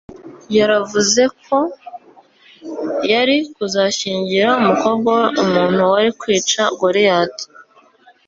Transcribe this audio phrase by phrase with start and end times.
[0.57, 1.57] yaravuze ko
[3.11, 7.45] yari kuzashyingira umukobwa we umuntu wari kwica Goliyati